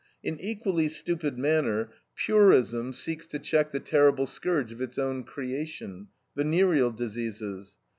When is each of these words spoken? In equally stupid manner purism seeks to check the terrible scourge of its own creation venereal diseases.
In 0.23 0.39
equally 0.39 0.87
stupid 0.87 1.37
manner 1.37 1.91
purism 2.15 2.91
seeks 2.91 3.27
to 3.27 3.37
check 3.37 3.71
the 3.71 3.79
terrible 3.79 4.25
scourge 4.25 4.71
of 4.73 4.81
its 4.81 4.97
own 4.97 5.23
creation 5.23 6.07
venereal 6.35 6.89
diseases. 6.89 7.77